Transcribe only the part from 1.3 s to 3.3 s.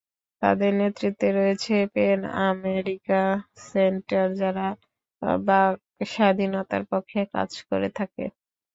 রয়েছে PEN America